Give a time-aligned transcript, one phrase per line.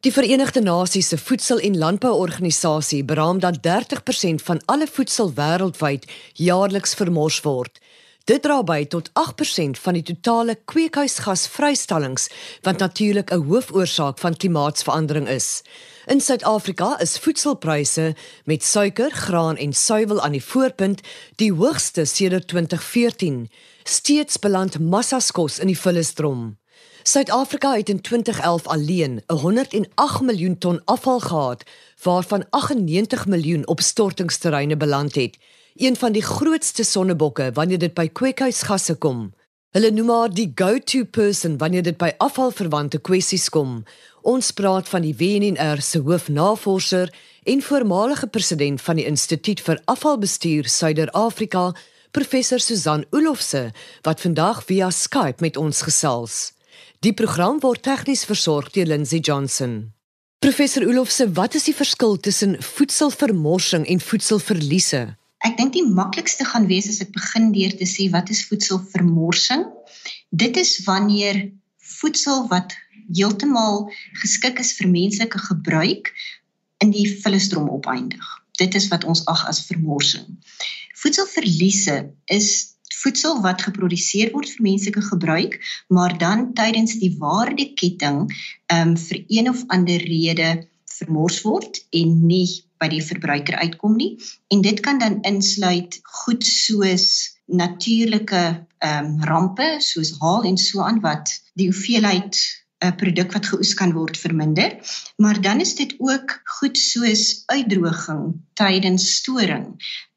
[0.00, 6.94] Die Verenigde Nasies se Voedsel- en Landbouorganisasie beraam dat 30% van alle voedsel wêreldwyd jaarliks
[6.94, 7.80] vermors word.
[8.24, 12.28] Dit dra by tot 8% van die totale kweekhuisgasvrystellings
[12.62, 15.62] wat natuurlik 'n hoofoorsaak van klimaatsverandering is.
[16.06, 21.00] In Suid-Afrika is voedselpryse met suiker, graan en suiwel aan die voorpunt
[21.36, 23.50] die hoogste sedert 2014.
[23.82, 26.56] Steeds beland massaskos in die vullesdrom.
[27.08, 31.62] Suid-Afrika het in 2011 alleen 108 miljoen ton afval gehad,
[32.02, 35.38] waarvan 98 miljoen op stortingsterreine beland het.
[35.74, 39.32] Een van die grootste sonnebokke wanneer dit by kweekhuisgasse kom.
[39.70, 43.84] Hulle noem haar die go-to person wanneer dit by afvalverwante kwessies kom.
[44.20, 50.68] Ons praat van die WNR se hoofnavorser en voormalige president van die Instituut vir Afvalbestuur
[50.68, 51.72] Suider-Afrika,
[52.10, 53.70] professor Susan Olofse,
[54.02, 56.57] wat vandag via Skype met ons gesels.
[57.06, 59.92] Die program word tegnies versorg deur Lindsey Johnson.
[60.38, 65.00] Professor Olofse, wat is die verskil tussen voedselvermorsing en voedselverliese?
[65.46, 69.64] Ek dink die maklikste gaan wees as ek begin deur te sê wat is voedselvermorsing?
[70.30, 71.48] Dit is wanneer
[71.98, 72.74] voedsel wat
[73.08, 73.86] heeltemal
[74.22, 76.12] geskik is vir menslike gebruik
[76.84, 78.26] in die vullestrom opeindig.
[78.58, 80.26] Dit is wat ons ag as vermorsing.
[80.98, 88.24] Voedselverliese is voedsel wat geproduseer word vir menslike gebruik, maar dan tydens die waardeketting
[88.72, 90.50] ehm um, vir een of ander rede
[90.98, 94.16] vermors word en nie by die verbruiker uitkom nie.
[94.54, 97.08] En dit kan dan insluit goed soos
[97.46, 98.42] natuurlike
[98.78, 102.38] ehm um, rampe soos haal en so aan wat die hoeveelheid
[102.78, 104.76] 'n produk wat geoes kan word verminder.
[105.16, 109.64] Maar dan is dit ook goed soos uitdroging tydens storing.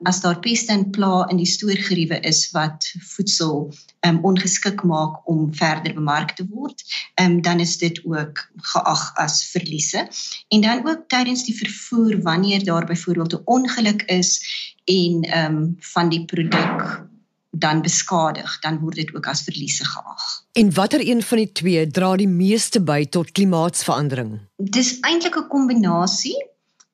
[0.04, 3.74] As daar peste en pla in die stoorgeriewe is wat voedsel
[4.06, 6.84] um, ongeskik maak om verder bemark te word,
[7.22, 10.08] um, dan is dit ook geag as verliese.
[10.50, 14.32] En dan ook tydens die vervoer wanneer daar byvoorbeeld 'n ongeluk is
[14.86, 17.10] en ehm um, van die produk
[17.52, 20.24] dan beskadig, dan word dit ook as verliese geag.
[20.52, 24.40] En watter een van die twee dra die meeste by tot klimaatsverandering?
[24.56, 26.38] Dis eintlik 'n kombinasie.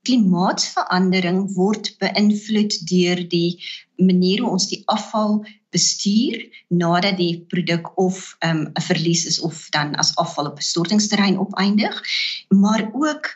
[0.01, 3.63] Klimaatsverandering word beïnvloed deur die
[3.95, 9.39] manier hoe ons die afval bestuur nadat die produk of ehm, 'n um, verlies is
[9.39, 12.01] of dan as afval op 'n stortingsterrein opeindig,
[12.49, 13.35] maar ook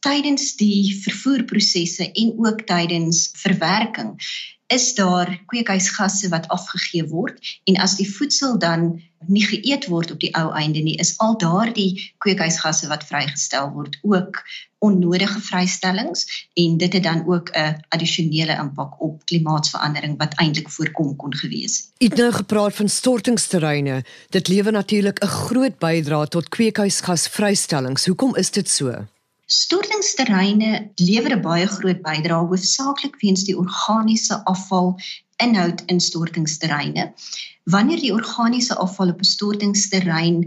[0.00, 4.16] tydens die vervoerprosesse en ook tydens verwerking
[4.70, 10.20] is daar kweekhuisgasse wat afgegee word en as die voedsel dan nie geëet word op
[10.22, 11.90] die ou einde nie is al daardie
[12.22, 14.38] kweekhuisgasse wat vrygestel word ook
[14.80, 21.16] onnodige vrystellings en dit het dan ook 'n addisionele impak op klimaatsverandering wat eintlik voorkom
[21.16, 21.90] kon gewees.
[21.98, 24.04] Jy het nou gepraat van stortingsterreine.
[24.30, 28.06] Dit lewer natuurlik 'n groot bydrae tot kweekhuisgasvrystellings.
[28.06, 29.06] Hoekom is dit so?
[29.50, 34.92] Stortingsterreine lewer 'n baie groot bydrae hoofsaaklik weens die organiese afval
[35.42, 37.08] inhoud in stortingsterreine.
[37.74, 40.38] Wanneer die organiese afval op 'n stortingsterrein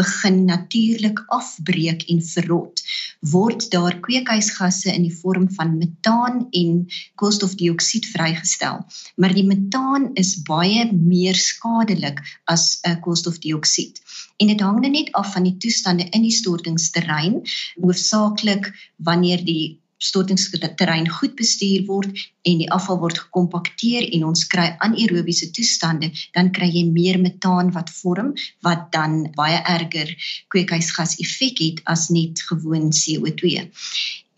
[0.00, 2.84] begin natuurlik afbreek en verrot,
[3.20, 6.86] word daar kweekhuisgasse in die vorm van metaan en
[7.20, 8.80] koolstofdioksied vrygestel.
[9.16, 14.00] Maar die metaan is baie meer skadelik as 'n uh, koolstofdioksied
[14.40, 17.42] en dit hang net af van die toestande in die stortingsterrein
[17.80, 24.70] hoofsaaklik wanneer die stortingsterrein goed bestuur word en die afval word gekompakteer en ons kry
[24.86, 28.32] anaerobiese toestande dan kry jy meer metaan wat vorm
[28.66, 30.14] wat dan baie erger
[30.52, 33.64] kweekhuisgas effek het as net gewoon CO2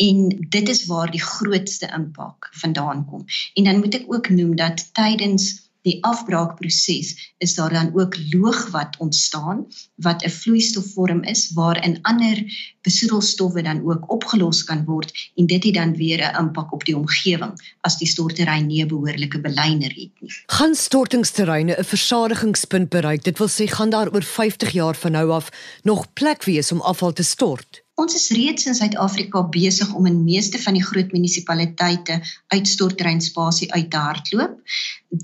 [0.02, 3.24] en dit is waar die grootste impak vandaan kom.
[3.54, 8.70] En dan moet ek ook noem dat tydens die afbraakproses is daar dan ook loog
[8.70, 12.44] wat ontstaan wat 'n vloeistofvorm is waarin ander
[12.82, 16.96] besoedelstowwe dan ook opgelos kan word en dit het dan weer 'n impak op die
[16.96, 20.32] omgewing as die storterrein nie 'n behoorlike belyner het nie.
[20.46, 23.24] Gaan stortingsterreine 'n versadigingspunt bereik?
[23.24, 25.48] Dit wil sê gaan daar oor 50 jaar van nou af
[25.82, 27.81] nog plek wees om afval te stort?
[28.00, 32.20] Ons is reeds in Suid-Afrika besig om in meeste van die groot munisipaliteite
[32.54, 34.54] uitstortterreinspasie uit te hardloop.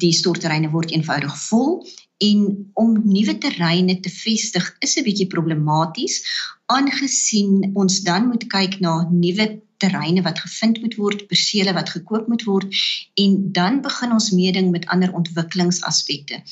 [0.03, 1.81] Die stortterreine word eenvoudig vol
[2.29, 2.45] en
[2.75, 6.21] om nuwe terreine te vestig is 'n bietjie problematies
[6.67, 9.47] aangesien ons dan moet kyk na nuwe
[9.79, 12.75] terreine wat gevind moet word, persele wat gekoop moet word
[13.23, 16.43] en dan begin ons meeding met ander ontwikkelingsaspekte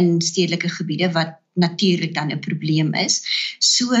[0.00, 3.22] in stedelike gebiede wat natuurlik dan 'n probleem is.
[3.58, 3.94] So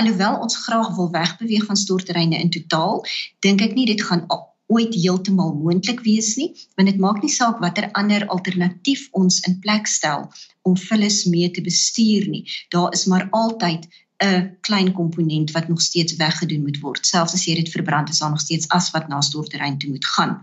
[0.00, 3.04] alhoewel ons graag wil wegbeweeg van stortterreine in totaal,
[3.44, 4.26] dink ek nie dit gaan
[4.72, 9.58] ooit heeltemal moontlik wees nie, want dit maak nie saak watter ander alternatief ons in
[9.60, 10.30] plek stel
[10.68, 12.46] om vullis mee te bestuur nie.
[12.72, 13.88] Daar is maar altyd
[14.22, 17.06] 'n klein komponent wat nog steeds weggedoen moet word.
[17.06, 20.06] Selfs as jy dit verbrand, is daar nog steeds as wat na storterrein toe moet
[20.06, 20.40] gaan.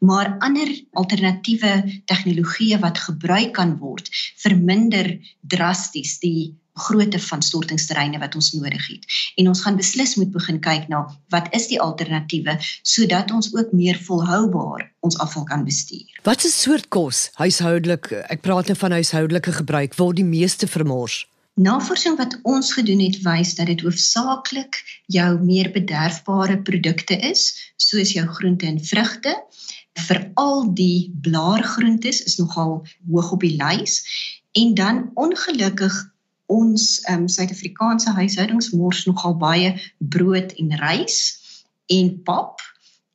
[0.00, 8.34] Maar ander alternatiewe tegnologieë wat gebruik kan word, verminder drasties die grootte van stortingsterreine wat
[8.34, 9.06] ons nodig het.
[9.36, 11.04] En ons gaan beslis moet begin kyk na
[11.34, 16.06] wat is die alternatiewe sodat ons ook meer volhoubaar ons afval kan bestuur.
[16.22, 21.26] Wat 'n soort kos huishoudelik, ek praat nou van huishoudelike gebruik, word die meeste vermors?
[21.58, 24.76] Navorsing wat ons gedoen het wys dat dit hoofsaaklik
[25.10, 29.34] jou meer bederfbare produkte is, soos jou groente en vrugte.
[29.98, 33.98] Veral die blaargroentes is nogal hoog op die lys
[34.54, 35.96] en dan ongelukkig
[36.48, 41.18] ons ehm um, Suid-Afrikaanse huishoudings mors nogal baie brood en rys
[41.98, 42.64] en pap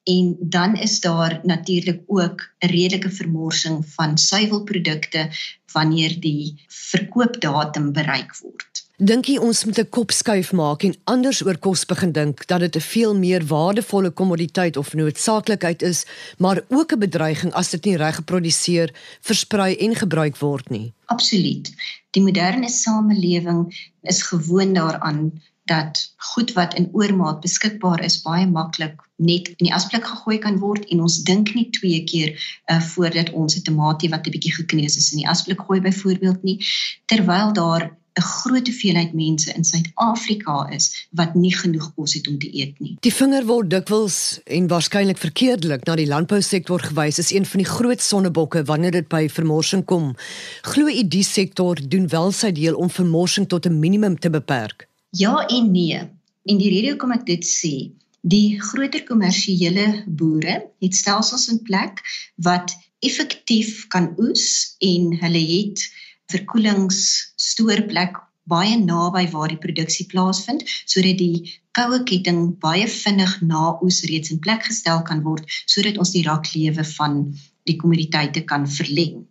[0.04, 5.30] en dan is daar natuurlik ook 'n redelike vermorsing van suiwelprodukte
[5.72, 8.86] wanneer die verkoopdatum bereik word.
[9.04, 12.62] Dink jy ons moet 'n kop skuif maak en anders oor kos begin dink dat
[12.64, 16.06] dit 'n veel meer waardevolle kommoditeit of noodsaaklikheid is,
[16.38, 20.94] maar ook 'n bedreiging as dit nie reg geproduseer, versprei en gebruik word nie?
[21.06, 21.74] Absoluut.
[22.12, 29.02] Die moderne samelewing is gewoond daaraan dat goed wat in oormaat beskikbaar is baie maklik
[29.16, 32.30] net in die asblik gegooi kan word en ons dink nie twee keer
[32.72, 36.44] uh, voordat ons 'n tamatie wat 'n bietjie gekneus is in die asblik gooi byvoorbeeld
[36.44, 36.60] nie
[37.06, 42.38] terwyl daar 'n groot hoeveelheid mense in Suid-Afrika is wat nie genoeg kos het om
[42.40, 42.98] te eet nie.
[43.00, 47.70] Die vinger word dikwels en waarskynlik verkeerdelik na die landbousektor gewys as een van die
[47.70, 50.14] groot sonnebokke wanneer dit by vermorsing kom.
[50.62, 54.88] Glo u die sektor doen wel sy deel om vermorsing tot 'n minimum te beperk?
[55.10, 56.00] Ja en nee.
[56.46, 62.02] En die rede hoekom ek dit sê, die groter kommersiële boere het stelsels in plek
[62.36, 65.84] wat effektief kan oes en hulle het
[66.32, 74.02] verkoelingsstoorplek baie naby waar die produksie plaasvind sodat die koue ketting baie vinnig na oes
[74.10, 77.22] reeds in plek gestel kan word sodat ons die raklewe van
[77.68, 79.24] die kommoditeite kan verleng.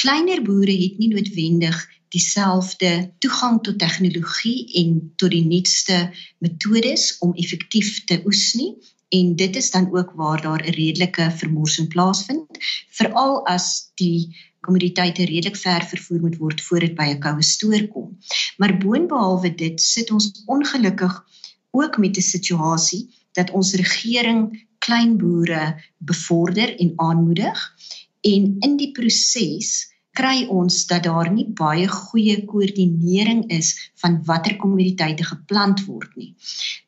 [0.00, 1.78] Kleiner boere het nie noodwendig
[2.10, 6.08] dieselfde toegang tot tegnologie en tot die nuutste
[6.42, 8.72] metodes om effektief te oes nie
[9.14, 12.58] en dit is dan ook waar daar 'n redelike vermorsing plaasvind
[12.98, 17.86] veral as die kommoditeite redelik ver vervoer moet word voor dit by 'n koue stoor
[17.88, 18.18] kom.
[18.58, 21.14] Maar boonbehalwe dit sit ons ongelukkig
[21.70, 27.74] ook met 'n situasie dat ons regering klein boere bevorder en aanmoedig
[28.20, 33.70] en in die proses kry ons dat daar nie baie goeie koördinering is
[34.02, 36.34] van watter kommoditeite geplant word nie.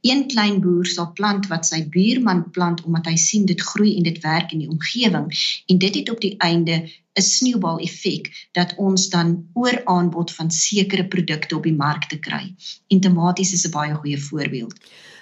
[0.02, 4.08] Een klein boer sal plant wat sy buurman plant omdat hy sien dit groei en
[4.08, 5.30] dit werk in die omgewing
[5.66, 6.82] en dit het op die einde
[7.14, 12.18] 'n sneeubal effek dat ons dan oor aanbod van sekere produkte op die mark te
[12.18, 12.54] kry.
[12.88, 14.74] En tomaties is 'n baie goeie voorbeeld.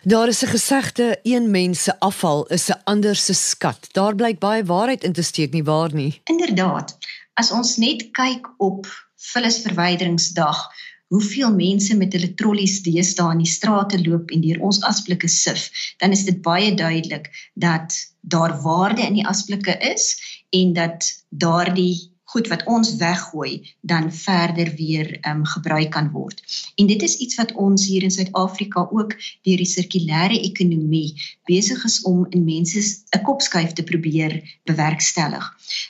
[0.03, 3.89] Daar is 'n gesegde, een mens se afval is 'n ander se skat.
[3.93, 6.21] Daar blyk baie waarheid in te steek nie waar nie.
[6.25, 6.97] Inderdaad
[7.35, 8.87] as ons net kyk op
[9.33, 10.69] vullisverwyderingsdag
[11.11, 15.65] hoeveel mense met hulle trollies deesdae in die strate loop en deur ons asblikke sif
[16.03, 20.13] dan is dit baie duidelik dat daar waarde in die asblikke is
[20.51, 26.43] en dat daardie goed wat ons weggooi dan verder weer um, gebruik kan word.
[26.79, 29.17] En dit is iets wat ons hier in Suid-Afrika ook
[29.47, 31.17] deur die sirkulêre ekonomie
[31.51, 32.83] besig is om in mense
[33.17, 34.39] 'n kopskuif te probeer
[34.71, 35.47] bewerkstellig.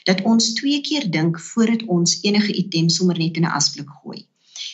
[0.09, 4.25] Dat ons twee keer dink voordat ons enige item sommer net in 'n asblik gooi.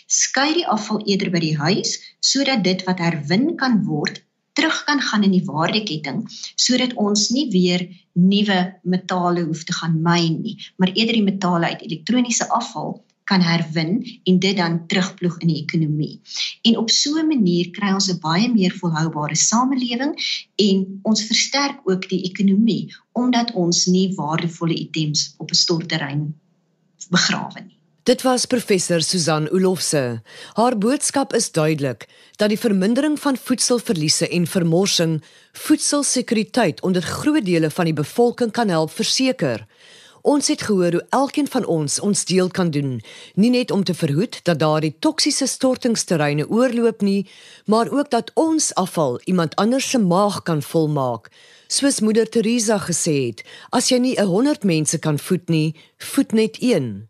[0.08, 4.24] Skei die afval eerder by die huis sodat dit wat herwin kan word
[4.58, 6.24] terug kan gaan in die waardeketting
[6.56, 7.86] sodat ons nie weer
[8.18, 12.98] nuwe metale hoef te gaan myn nie, maar eerder die metale uit elektroniese afval
[13.28, 16.16] kan herwin en dit dan terugploeg in die ekonomie.
[16.64, 20.14] En op so 'n manier kry ons 'n baie meer volhoubare samelewing
[20.56, 26.36] en ons versterk ook die ekonomie omdat ons nie waardevolle items op 'n stortterrein
[27.10, 27.77] begrawe nie.
[28.08, 30.22] Dit was professor Susan Olofse.
[30.54, 32.06] Haar boodskap is duidelik
[32.40, 35.18] dat die vermindering van voedselverliese en vermorsing
[35.52, 39.66] voedselsekuriteit onder groot dele van die bevolking kan help verseker.
[40.22, 43.02] Ons het gehoor hoe elkeen van ons ons deel kan doen,
[43.36, 47.28] nie net om te verhoed dat daardie toksiese stortingsterreine oorloop nie,
[47.66, 51.28] maar ook dat ons afval iemand anders se maag kan volmaak.
[51.68, 56.64] Soos moeder Teresa gesê het, as jy nie 100 mense kan voed nie, voed net
[56.64, 57.10] een.